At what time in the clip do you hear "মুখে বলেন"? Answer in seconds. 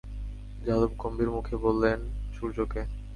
1.31-1.99